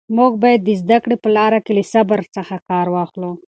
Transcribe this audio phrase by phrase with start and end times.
[0.17, 3.31] موږ باید د زده کړې په لاره کې له صبر څخه کار واخلو.